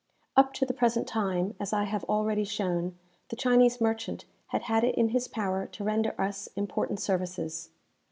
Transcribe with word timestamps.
Up 0.35 0.51
to 0.55 0.65
the 0.65 0.73
present 0.73 1.05
time, 1.07 1.53
as 1.59 1.73
I 1.73 1.83
have 1.83 2.03
already 2.05 2.43
shown, 2.43 2.97
the 3.29 3.35
Chinese 3.35 3.79
merchant 3.79 4.25
had 4.47 4.63
had 4.63 4.83
it 4.83 4.95
in 4.95 5.09
his 5.09 5.27
power 5.27 5.67
to 5.67 5.83
render 5.83 6.19
us 6.19 6.49
important 6.55 6.99
services. 6.99 7.69